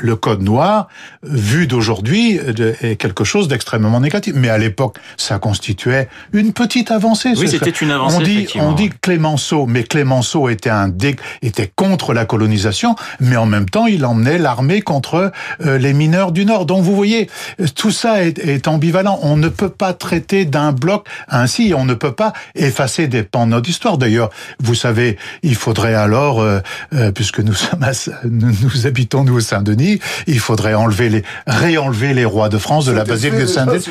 le 0.00 0.16
code 0.16 0.42
noir, 0.42 0.88
vu 1.22 1.66
d'aujourd'hui, 1.66 2.40
est 2.82 2.96
quelque 2.96 3.22
chose 3.24 3.46
d'extrêmement 3.48 4.00
négatif. 4.00 4.34
Mais 4.36 4.48
à 4.48 4.58
l'époque, 4.58 4.96
ça 5.16 5.38
constituait 5.38 6.08
une 6.32 6.52
petite 6.52 6.90
avancée. 6.90 7.32
Oui, 7.36 7.48
c'était 7.48 7.70
une 7.70 7.90
avancée, 7.92 8.16
On 8.16 8.20
dit, 8.20 8.48
on 8.56 8.72
dit 8.72 8.90
Clémenceau, 9.00 9.66
mais 9.66 9.84
Clémenceau 9.84 10.48
était 10.48 10.70
un 10.70 10.88
dé- 10.88 11.16
était 11.42 11.70
contre 11.74 12.12
la 12.12 12.24
colonisation, 12.24 12.96
mais 13.20 13.36
en 13.36 13.46
même 13.46 13.68
temps, 13.70 13.86
il 13.86 14.04
emmenait 14.04 14.38
l'armée 14.38 14.82
contre 14.82 15.30
euh, 15.64 15.78
les 15.78 15.92
mineurs 15.92 16.32
du 16.32 16.44
Nord. 16.44 16.66
Donc 16.66 16.82
vous 16.82 16.96
voyez, 16.96 17.30
tout 17.76 17.90
ça 17.92 18.24
est, 18.24 18.38
est 18.38 18.66
ambivalent. 18.66 19.18
On 19.22 19.36
ne 19.36 19.48
peut 19.48 19.68
pas 19.68 19.92
traiter 19.94 20.44
d'un 20.44 20.72
bloc 20.72 21.06
ainsi. 21.28 21.72
On 21.76 21.84
ne 21.84 21.94
peut 21.94 22.12
pas 22.12 22.32
effacer 22.56 23.06
des 23.06 23.22
pans 23.22 23.46
de 23.46 23.52
notre 23.52 23.68
histoire. 23.70 23.96
D'ailleurs, 23.98 24.30
vous 24.60 24.74
savez, 24.74 25.18
il 25.44 25.54
faudrait 25.54 25.94
alors, 25.94 26.40
euh, 26.40 26.58
euh, 26.94 27.12
puisque 27.12 27.38
nous 27.40 27.54
sommes, 27.54 27.82
à, 27.84 27.92
nous, 28.24 28.52
nous 28.62 28.86
habitons 28.86 29.22
nous 29.24 29.36
au 29.36 29.40
Saint-Denis, 29.40 29.83
il 30.26 30.38
faudrait 30.40 30.74
enlever 30.74 31.08
les, 31.08 31.22
réenlever 31.46 32.14
les 32.14 32.24
rois 32.24 32.48
de 32.48 32.58
France 32.58 32.86
de 32.86 32.92
la 32.92 33.04
basilique 33.04 33.38
de 33.40 33.46
Saint-Denis. 33.46 33.84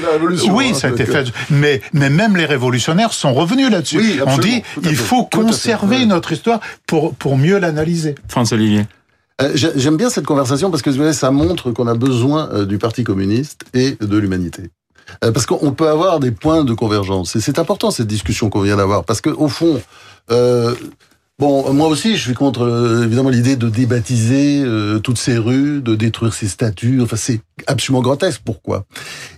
Oui, 0.51 0.69
hein, 0.71 0.73
ça 0.73 0.87
a 0.87 0.91
été 0.91 1.05
fait. 1.05 1.27
Mais, 1.49 1.81
mais 1.93 2.09
même 2.09 2.35
les 2.35 2.45
révolutionnaires 2.45 3.13
sont 3.13 3.33
revenus 3.33 3.69
là-dessus. 3.69 3.97
Oui, 3.97 4.19
On 4.25 4.37
dit, 4.37 4.63
il 4.83 4.95
faut 4.95 5.27
tout 5.31 5.39
à 5.39 5.43
fait, 5.43 5.47
conserver 5.51 5.97
oui. 5.97 6.05
notre 6.07 6.31
histoire 6.31 6.59
pour, 6.87 7.13
pour 7.15 7.37
mieux 7.37 7.57
l'analyser. 7.59 8.15
François 8.27 8.57
Olivier. 8.57 8.85
Euh, 9.41 9.51
j'ai- 9.55 9.71
J'aime 9.75 9.97
bien 9.97 10.09
cette 10.09 10.25
conversation 10.25 10.69
parce 10.69 10.83
que 10.83 11.11
ça 11.13 11.31
montre 11.31 11.71
qu'on 11.71 11.87
a 11.87 11.95
besoin 11.95 12.49
euh, 12.53 12.65
du 12.65 12.77
Parti 12.77 13.03
communiste 13.03 13.63
et 13.73 13.97
de 13.99 14.17
l'humanité. 14.17 14.69
Euh, 15.23 15.31
Parce 15.33 15.45
qu'on 15.45 15.71
peut 15.73 15.89
avoir 15.89 16.19
des 16.19 16.31
points 16.31 16.63
de 16.63 16.73
convergence. 16.73 17.35
Et 17.35 17.41
c'est 17.41 17.59
important 17.59 17.91
cette 17.91 18.07
discussion 18.07 18.49
qu'on 18.49 18.61
vient 18.61 18.77
d'avoir. 18.77 19.03
Parce 19.03 19.19
que 19.21 19.29
au 19.29 19.49
fond, 19.49 19.81
euh, 20.31 20.73
bon, 21.43 21.73
moi 21.73 21.87
aussi, 21.89 22.15
je 22.15 22.21
suis 22.21 22.33
contre 22.33 22.61
euh, 22.63 23.03
évidemment 23.03 23.27
l'idée 23.29 23.57
de 23.57 23.67
débaptiser 23.67 24.63
euh, 24.63 24.99
toutes 24.99 25.17
ces 25.17 25.37
rues, 25.37 25.81
de 25.81 25.93
détruire 25.93 26.33
ces 26.33 26.47
statues. 26.47 27.01
Enfin, 27.01 27.17
c'est 27.17 27.41
absolument 27.67 28.01
grotesque. 28.01 28.41
Pourquoi? 28.45 28.85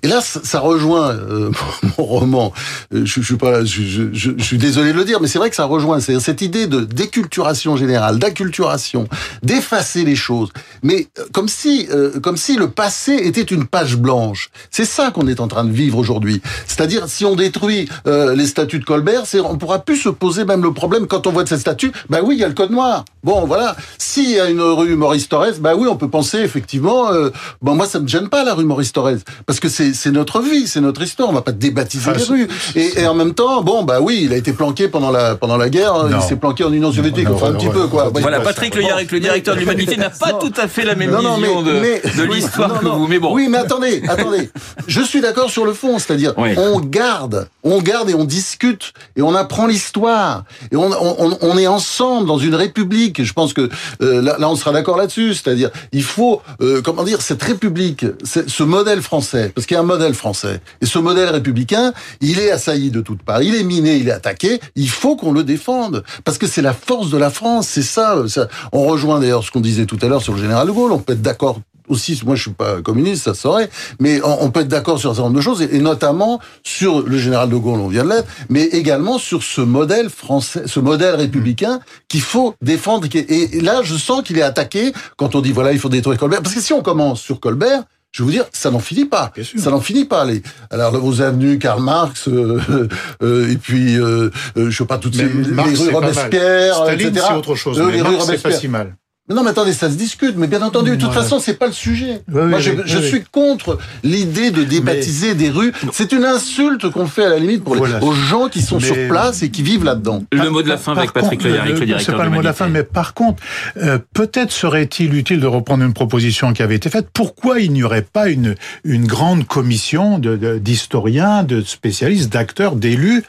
Et 0.04 0.08
là, 0.08 0.22
ça, 0.22 0.60
rejoint 0.60 1.10
euh, 1.10 1.50
mon 1.98 2.04
roman. 2.06 2.54
Euh, 2.94 3.06
Je, 3.06 3.22
suis 3.22 3.38
pas, 3.38 3.66
je, 3.66 4.14
je- 4.14 4.32
suis 4.38 4.58
désolé 4.60 4.94
de 4.94 4.98
le 4.98 5.04
dire, 5.06 5.20
mais 5.20 5.28
c'est 5.28 5.40
vrai 5.40 5.50
que 5.50 5.56
ça 5.56 5.66
rejoint. 5.66 6.00
C'est 6.00 6.20
cette 6.20 6.44
idée 6.44 6.68
de 6.68 6.82
déculturation 6.82 7.76
générale, 7.76 8.20
d'acculturation, 8.20 9.08
d'effacer 9.42 10.06
les 10.06 10.16
choses, 10.16 10.50
mais 10.84 11.08
euh, 11.18 11.24
comme 11.34 11.48
si, 11.48 11.88
euh, 11.90 12.20
comme 12.20 12.38
si 12.38 12.56
le 12.56 12.70
passé 12.70 13.14
était 13.14 13.42
une 13.42 13.66
page 13.66 13.98
blanche. 13.98 14.52
C'est 14.70 14.86
ça 14.86 15.10
qu'on 15.10 15.28
est 15.28 15.40
en 15.40 15.48
train 15.48 15.66
de 15.66 15.72
vivre 15.72 15.98
aujourd'hui. 15.98 16.40
C'est-à-dire, 16.68 17.08
si 17.10 17.26
on 17.26 17.36
détruit 17.36 17.90
les 18.06 18.46
statues 18.46 18.78
de 18.80 18.86
Colbert, 18.86 19.24
on 19.44 19.58
pourra 19.58 19.80
plus 19.80 19.98
se 19.98 20.10
poser 20.10 20.46
même 20.46 20.62
le 20.62 20.72
problème 20.72 21.08
quand 21.08 21.26
on 21.26 21.32
voit 21.32 21.46
cette 21.48 21.60
statue. 21.62 21.92
Bah 22.10 22.20
oui, 22.24 22.36
il 22.36 22.42
y 22.42 22.44
a 22.44 22.48
le 22.48 22.54
code 22.54 22.72
noir. 22.72 23.06
Bon, 23.24 23.46
voilà. 23.46 23.75
S'il 23.98 24.30
y 24.30 24.40
a 24.40 24.50
une 24.50 24.62
rue 24.62 24.96
Maurice 24.96 25.28
Thorez, 25.30 25.54
bah 25.60 25.74
oui, 25.75 25.88
on 25.90 25.96
peut 25.96 26.10
penser 26.10 26.38
effectivement. 26.40 27.12
Euh, 27.12 27.32
bon, 27.62 27.74
moi, 27.75 27.88
ça 27.88 28.00
me 28.00 28.08
gêne 28.08 28.30
pas 28.30 28.44
la 28.44 28.54
rue 28.54 28.66
Maurice 28.66 28.94
Thorez 28.94 29.18
parce 29.48 29.60
que 29.60 29.68
c'est, 29.70 29.94
c'est 29.94 30.12
notre 30.12 30.42
vie, 30.42 30.68
c'est 30.68 30.82
notre 30.82 31.02
histoire. 31.02 31.30
On 31.30 31.34
va 31.34 31.42
pas 31.42 31.52
débaptiser 31.52 32.10
Enfin, 32.12 32.18
les 32.20 32.24
rues. 32.25 32.48
Et, 32.75 33.02
et 33.02 33.08
en 33.08 33.16
même 33.16 33.34
temps, 33.34 33.64
bon, 33.64 33.84
bah 33.84 34.00
oui, 34.02 34.22
il 34.25 34.34
a 34.34 34.38
été 34.38 34.54
planqué 34.54 34.88
pendant 34.88 35.10
la 35.12 35.36
pendant 35.36 35.58
la 35.58 35.70
guerre. 35.70 35.96
hein. 35.96 36.10
Non. 36.10 36.20
Il 36.22 36.24
s'est 36.28 36.36
planqué 36.36 36.64
en 36.64 36.72
Union 36.72 36.92
soviétique. 36.92 37.28
Enfin, 37.30 37.48
un 37.48 37.52
non, 37.52 37.58
petit 37.58 37.66
non, 37.68 37.72
peu, 37.72 37.88
quoi. 37.88 38.12
Voilà, 38.14 38.40
Patrick. 38.42 38.75
Le 38.75 38.84
Yarrick, 38.84 39.12
le 39.12 39.20
directeur 39.20 39.56
de 39.56 39.60
l'humanité, 39.62 39.98
n'a 39.98 40.10
pas 40.12 40.34
Non. 40.34 40.40
tout 40.40 40.54
à 40.58 40.68
fait 40.68 40.84
la 40.86 40.96
même 40.96 41.16
vision 41.16 41.38
mais- 41.40 41.72
de, 41.72 41.80
mais- 41.80 42.02
de 42.24 42.30
oui, 42.30 42.36
l'histoire 42.38 42.80
que 42.80 42.86
vous. 42.86 43.08
Mais 43.08 43.20
bon. 43.20 43.34
Oui, 43.34 43.48
mais 43.50 43.58
attendez, 43.58 44.04
attendez. 44.08 44.50
Je 44.88 45.02
suis 45.02 45.22
d'accord 45.22 45.50
sur 45.50 45.66
le 45.66 45.74
fond, 45.74 45.98
c'est-à-dire 45.98 46.34
Oui. 46.38 46.50
on 46.58 46.80
garde, 46.80 47.48
on 47.64 47.82
garde 47.82 48.10
et 48.10 48.16
on 48.16 48.24
discute 48.25 48.94
et 49.16 49.22
on 49.22 49.34
apprend 49.34 49.66
l'histoire 49.68 50.44
et 50.72 50.75
on, 50.75 50.92
on, 50.92 51.16
on- 51.32 51.38
on 51.42 51.58
est 51.58 51.68
ensemble 51.75 52.27
dans 52.27 52.38
une 52.38 52.55
république. 52.55 53.24
Je 53.24 53.34
pense 53.34 53.53
que 53.53 53.70
euh, 54.01 54.22
là, 54.22 54.38
là, 54.39 54.50
on 54.50 54.55
sera 54.55 54.72
d'accord 54.72 54.98
là-dessus, 54.98 55.34
c'est-à-dire 55.34 55.70
il 55.91 56.03
faut, 56.03 56.41
euh, 56.62 56.82
comment 56.82 57.03
dire, 57.03 57.22
cette 57.22 57.44
république, 57.44 58.05
ce 58.24 58.63
modèle 58.63 59.01
français, 59.01 59.51
parce 59.53 59.67
qu'il 59.67 59.75
y 59.75 59.77
a 59.77 59.82
un 59.82 59.84
modèle 59.84 60.13
français 60.13 60.62
et 60.82 60.86
ce 60.86 61.00
modèle 61.00 61.29
républicain, 61.29 61.94
il 62.22 62.39
est 62.39 62.51
assailli 62.51 62.91
de 62.91 63.01
toutes 63.01 63.24
parts, 63.24 63.41
il 63.41 63.55
est 63.55 63.63
miné, 63.63 63.98
il 63.98 64.08
est 64.08 64.12
attaqué. 64.12 64.60
Il 64.75 64.89
faut 64.89 65.15
qu'on 65.15 65.32
le 65.32 65.44
défende 65.44 66.03
parce 66.24 66.38
que 66.38 66.48
c'est 66.48 66.62
la 66.62 66.74
force 66.74 67.10
de 67.10 67.17
la 67.17 67.29
France, 67.29 67.67
c'est 67.67 67.82
ça, 67.82 68.24
ça. 68.27 68.48
On 68.72 68.86
rejoint 68.86 69.20
d'ailleurs 69.20 69.44
ce 69.44 69.51
qu'on 69.51 69.62
disait 69.62 69.86
tout 69.86 70.00
à 70.01 70.08
l'heure 70.08 70.22
sur 70.22 70.34
le 70.34 70.41
général 70.41 70.67
de 70.67 70.72
Gaulle. 70.72 70.91
On 70.91 71.00
peut 71.00 71.13
être 71.13 71.22
d'accord 71.22 71.60
aussi, 71.88 72.20
moi 72.25 72.36
je 72.36 72.44
suis 72.44 72.51
pas 72.51 72.82
communiste, 72.82 73.24
ça 73.24 73.34
saurait, 73.34 73.70
mais 74.00 74.22
on, 74.24 74.50
peut 74.51 74.62
être 74.62 74.68
d'accord 74.68 75.00
sur 75.00 75.12
un 75.12 75.13
certain 75.13 75.30
nombre 75.30 75.38
de 75.38 75.44
choses, 75.44 75.62
et, 75.62 75.80
notamment 75.80 76.39
sur 76.63 77.01
le 77.01 77.18
général 77.18 77.50
de 77.50 77.56
Gaulle, 77.56 77.80
on 77.80 77.88
vient 77.88 78.04
de 78.04 78.10
l'être, 78.10 78.27
mais 78.50 78.63
également 78.63 79.18
sur 79.18 79.44
ce 79.44 79.62
modèle 79.62 80.10
français, 80.10 80.63
ce 80.65 80.80
modèle 80.80 81.15
républicain 81.15 81.80
qu'il 82.08 82.22
faut 82.22 82.56
défendre. 82.62 83.08
Et, 83.13 83.62
là, 83.62 83.82
je 83.84 83.96
sens 83.96 84.24
qu'il 84.24 84.38
est 84.38 84.44
attaqué 84.44 84.94
quand 85.18 85.36
on 85.36 85.42
dit 85.42 85.51
voilà, 85.51 85.72
il 85.72 85.80
faut 85.80 85.89
détruire 85.89 86.20
Colbert, 86.20 86.42
parce 86.42 86.56
que 86.56 86.62
si 86.62 86.74
on 86.74 86.82
commence 86.82 87.22
sur 87.22 87.39
Colbert, 87.39 87.84
je 88.15 88.24
vais 88.24 88.25
vous 88.27 88.32
dire, 88.32 88.46
ça 88.54 88.72
n'en 88.72 88.80
finit 88.80 89.04
pas. 89.04 89.34
Bien 89.36 89.44
sûr. 89.44 89.60
Ça 89.60 89.72
n'en 89.72 89.82
finit 89.82 90.06
pas. 90.06 90.24
Les, 90.24 90.42
alors, 90.70 90.98
vos 90.98 91.22
avenues, 91.22 91.60
Karl 91.60 91.84
Marx, 91.84 92.30
euh, 92.30 92.88
euh, 93.22 93.51
et 93.51 93.58
puis, 93.58 94.00
euh, 94.00 94.30
euh, 94.56 94.70
je 94.70 94.77
sais 94.77 94.86
pas, 94.86 94.98
toutes 94.98 95.18
Mais 95.18 95.24
ces 95.24 95.51
Marx, 95.51 95.72
les 95.72 95.77
rues. 95.88 95.94
Robespierre, 95.94 96.89
etc. 96.92 97.12
c'est 97.13 97.34
autre 97.34 97.56
chose. 97.56 97.77
Euh, 97.77 97.88
mais 97.88 97.92
les 97.92 98.01
rues 98.01 98.13
Marx, 98.13 98.27
c'est 98.27 98.42
pas 98.42 98.54
si 98.54 98.70
mal. 98.70 98.96
Mais 99.27 99.34
non, 99.34 99.44
mais 99.44 99.50
attendez, 99.50 99.74
ça 99.74 99.89
se 99.89 99.96
discute. 99.96 100.36
Mais 100.38 100.46
bien 100.46 100.62
entendu, 100.62 100.91
de 100.91 100.96
toute 100.98 101.05
Voilà. 101.05 101.24
façon, 101.24 101.39
c'est 101.39 101.55
pas 101.58 101.65
le 101.65 101.74
sujet. 101.74 102.22
Oui, 102.32 102.41
oui, 102.44 102.50
Moi, 102.51 102.60
je, 102.60 102.70
oui, 102.72 102.77
je 102.86 102.98
oui, 103.00 103.08
suis 103.08 103.24
contre 103.24 103.79
l'idée 104.03 104.51
de 104.51 104.63
débaptiser 104.63 105.34
des 105.34 105.50
rues. 105.50 105.74
C'est 105.94 106.12
une 106.12 106.25
insulte 106.25 106.89
qu'on 106.91 107.08
fait 107.08 107.25
à 107.25 107.29
la 107.29 107.39
limite 107.39 107.63
pour 107.63 107.75
les- 107.75 107.82
aux 108.01 108.12
gens 108.13 108.50
qui 108.50 108.62
sont 108.62 108.77
Mais- 108.79 108.86
sur 108.86 108.96
place 109.08 109.41
et 109.41 109.50
qui 109.50 109.63
vivent 109.63 109.84
là-dedans. 109.84 110.24
Le 110.32 110.48
mot 110.51 110.62
de 110.62 110.70
la 110.70 110.77
fin 110.77 110.91
Par 110.94 111.00
avec 111.00 111.12
Patrick 111.13 111.41
contre, 111.41 111.46
Le 111.51 111.74
directeur 111.74 112.00
C'est 112.01 112.12
pas 112.15 112.24
le 112.24 112.29
mot 112.29 112.39
de 112.41 112.46
la 112.46 112.53
fin, 112.53 112.67
mais 112.67 112.84
par 112.84 113.15
contre, 113.15 113.41
euh, 113.77 113.98
peut-être 114.13 114.51
serait-il 114.51 115.15
utile 115.15 115.39
de 115.39 115.48
reprendre 115.48 115.84
une 115.84 115.94
proposition 115.94 116.53
qui 116.53 116.62
avait 116.62 116.75
été 116.75 116.91
faite. 116.91 117.08
Pourquoi 117.12 117.60
il 117.62 117.72
n'y 117.72 117.82
aurait 117.84 118.03
pas 118.03 118.29
une, 118.29 118.53
une 118.84 119.08
grande 119.08 119.48
commission 119.48 120.20
de- 120.20 120.36
de- 120.36 120.60
d'historiens, 120.60 121.41
de, 121.41 121.62
spécialistes, 121.63 122.32
d'acteurs, 122.32 122.75
d'élus, 122.75 123.24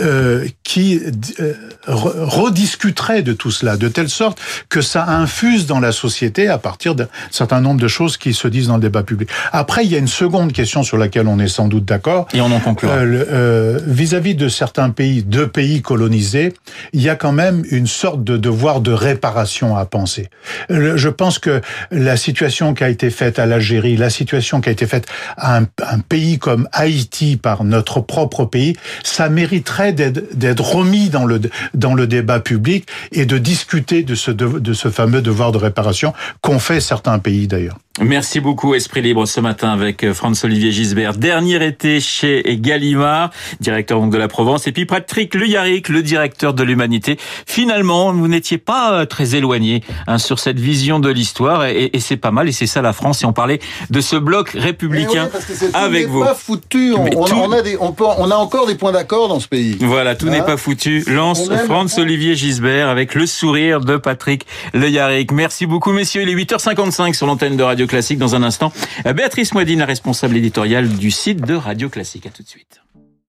euh, 0.00 0.46
qui 0.64 0.98
euh, 1.40 1.52
re- 1.86 2.24
rediscuterait 2.24 3.20
de 3.22 3.34
tout 3.34 3.50
cela, 3.50 3.76
de 3.76 3.88
telle 3.88 4.08
sorte 4.08 4.38
que 4.70 4.80
ça 4.80 5.04
infuse 5.42 5.66
dans 5.66 5.80
la 5.80 5.92
société 5.92 6.48
à 6.48 6.58
partir 6.58 6.94
d'un 6.94 7.08
certain 7.30 7.60
nombre 7.60 7.80
de 7.80 7.88
choses 7.88 8.16
qui 8.16 8.32
se 8.32 8.48
disent 8.48 8.68
dans 8.68 8.76
le 8.76 8.82
débat 8.82 9.02
public. 9.02 9.28
Après, 9.50 9.84
il 9.84 9.90
y 9.90 9.96
a 9.96 9.98
une 9.98 10.06
seconde 10.06 10.52
question 10.52 10.82
sur 10.82 10.96
laquelle 10.96 11.26
on 11.26 11.38
est 11.38 11.48
sans 11.48 11.68
doute 11.68 11.84
d'accord. 11.84 12.28
Et 12.32 12.40
on 12.40 12.50
en 12.52 12.60
conclura. 12.60 12.94
Euh, 12.96 13.24
euh, 13.30 13.80
Vis-à-vis 13.86 14.34
de 14.34 14.48
certains 14.48 14.90
pays, 14.90 15.24
de 15.24 15.44
pays 15.44 15.82
colonisés, 15.82 16.54
il 16.92 17.02
y 17.02 17.08
a 17.08 17.16
quand 17.16 17.32
même 17.32 17.64
une 17.70 17.86
sorte 17.86 18.22
de 18.22 18.36
devoir 18.36 18.80
de 18.80 18.92
réparation 18.92 19.76
à 19.76 19.84
penser. 19.84 20.28
Je 20.70 21.08
pense 21.08 21.38
que 21.38 21.60
la 21.90 22.16
situation 22.16 22.74
qui 22.74 22.84
a 22.84 22.88
été 22.88 23.10
faite 23.10 23.38
à 23.38 23.46
l'Algérie, 23.46 23.96
la 23.96 24.10
situation 24.10 24.60
qui 24.60 24.68
a 24.68 24.72
été 24.72 24.86
faite 24.86 25.06
à 25.36 25.58
un, 25.58 25.62
un 25.62 25.98
pays 25.98 26.38
comme 26.38 26.68
Haïti 26.72 27.36
par 27.36 27.64
notre 27.64 28.00
propre 28.00 28.44
pays, 28.44 28.76
ça 29.02 29.28
mériterait 29.28 29.92
d'être 29.92 30.36
d'être 30.36 30.64
remis 30.76 31.08
dans 31.08 31.24
le 31.24 31.40
dans 31.74 31.94
le 31.94 32.06
débat 32.06 32.40
public 32.40 32.86
et 33.10 33.26
de 33.26 33.38
discuter 33.38 34.02
de 34.02 34.14
ce 34.14 34.30
de, 34.30 34.58
de 34.58 34.72
ce 34.72 34.88
fameux 34.88 35.22
devoir 35.22 35.31
de 35.52 35.58
réparation 35.58 36.12
qu'ont 36.40 36.58
fait 36.58 36.80
certains 36.80 37.18
pays 37.18 37.46
d'ailleurs. 37.46 37.76
Merci 38.00 38.40
beaucoup, 38.40 38.74
Esprit 38.74 39.02
Libre, 39.02 39.26
ce 39.26 39.38
matin 39.38 39.70
avec 39.70 40.02
euh, 40.02 40.14
Franz-Olivier 40.14 40.72
Gisbert. 40.72 41.12
Dernier 41.12 41.62
été 41.66 42.00
chez 42.00 42.42
Gallimard, 42.58 43.28
directeur 43.60 44.00
donc 44.00 44.10
de 44.10 44.16
la 44.16 44.28
Provence, 44.28 44.66
et 44.66 44.72
puis 44.72 44.86
Patrick 44.86 45.34
Le 45.34 45.46
Yarrick, 45.46 45.90
le 45.90 46.02
directeur 46.02 46.54
de 46.54 46.62
l'Humanité. 46.62 47.18
Finalement, 47.46 48.10
vous 48.14 48.28
n'étiez 48.28 48.56
pas 48.56 48.94
euh, 48.94 49.04
très 49.04 49.34
éloigné 49.34 49.82
hein, 50.06 50.16
sur 50.16 50.38
cette 50.38 50.58
vision 50.58 51.00
de 51.00 51.10
l'histoire, 51.10 51.66
et, 51.66 51.90
et 51.92 52.00
c'est 52.00 52.16
pas 52.16 52.30
mal, 52.30 52.48
et 52.48 52.52
c'est 52.52 52.66
ça 52.66 52.80
la 52.80 52.94
France, 52.94 53.24
et 53.24 53.26
on 53.26 53.34
parlait 53.34 53.60
de 53.90 54.00
ce 54.00 54.16
bloc 54.16 54.52
républicain 54.54 55.24
oui, 55.24 55.30
parce 55.30 55.44
que 55.44 55.52
tout 55.66 55.70
avec 55.76 56.00
n'est 56.00 56.06
vous. 56.06 56.24
pas 56.24 56.34
foutu. 56.34 56.94
On, 56.96 57.04
on- 57.04 57.24
tout- 57.26 57.34
on 57.36 57.52
a 57.52 57.60
des, 57.60 57.76
on, 57.78 57.92
peut- 57.92 58.04
on 58.16 58.30
a 58.30 58.36
encore 58.36 58.66
des 58.66 58.74
points 58.74 58.92
d'accord 58.92 59.28
dans 59.28 59.38
ce 59.40 59.48
pays. 59.48 59.76
Voilà, 59.80 60.14
tout 60.14 60.28
Hein 60.28 60.30
n'est 60.30 60.42
pas 60.42 60.56
foutu. 60.56 61.04
Lance 61.08 61.50
Franz-Olivier 61.66 62.36
Gisbert 62.36 62.88
avec 62.88 63.14
le 63.14 63.26
sourire 63.26 63.80
de 63.80 63.98
Patrick 63.98 64.46
Le 64.72 64.88
Merci 65.30 65.66
beaucoup, 65.66 65.92
messieurs. 65.92 66.22
Il 66.22 66.28
est 66.28 66.34
8h55 66.34 67.14
sur 67.14 67.26
l'antenne 67.26 67.56
de 67.56 67.62
Radio 67.62 67.86
Classique. 67.86 68.18
Dans 68.18 68.34
un 68.34 68.42
instant, 68.42 68.72
Béatrice 69.04 69.54
Moidine, 69.54 69.78
la 69.78 69.86
responsable 69.86 70.36
éditoriale 70.36 70.88
du 70.88 71.10
site 71.10 71.46
de 71.46 71.54
Radio 71.54 71.88
Classique. 71.88 72.26
À 72.26 72.30
tout 72.30 72.42
de 72.42 72.48
suite. 72.48 72.81